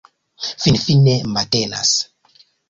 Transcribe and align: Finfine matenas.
Finfine 0.63 1.13
matenas. 1.37 1.93